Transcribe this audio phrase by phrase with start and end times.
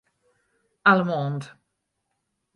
[0.91, 1.51] Allemande.